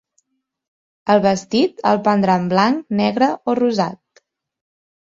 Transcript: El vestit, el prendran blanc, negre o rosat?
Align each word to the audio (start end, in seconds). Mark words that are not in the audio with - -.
El 1.15 1.21
vestit, 1.27 1.85
el 1.91 2.01
prendran 2.09 2.49
blanc, 2.55 2.83
negre 3.05 3.33
o 3.45 3.57
rosat? 3.65 4.25